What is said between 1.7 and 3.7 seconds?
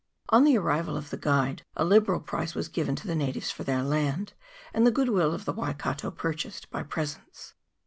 a liberal price was given to the natives for